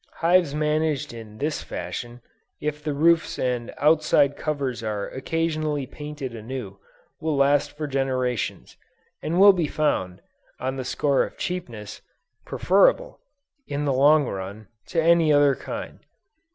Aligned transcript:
Hives 0.13 0.55
managed 0.55 1.13
in 1.13 1.37
this 1.37 1.61
fashion, 1.61 2.21
if 2.59 2.83
the 2.83 2.95
roofs 2.95 3.37
and 3.37 3.71
outside 3.77 4.35
covers 4.35 4.81
are 4.81 5.07
occasionally 5.09 5.85
painted 5.85 6.33
anew, 6.33 6.79
will 7.19 7.35
last 7.37 7.77
for 7.77 7.85
generations, 7.85 8.75
and 9.21 9.39
will 9.39 9.53
be 9.53 9.67
found, 9.67 10.23
on 10.59 10.75
the 10.75 10.85
score 10.85 11.21
of 11.23 11.37
cheapness, 11.37 12.01
preferable, 12.47 13.19
in 13.67 13.85
the 13.85 13.93
long 13.93 14.25
run, 14.27 14.69
to 14.87 14.99
any 14.99 15.31
other 15.31 15.53
kind. 15.53 15.99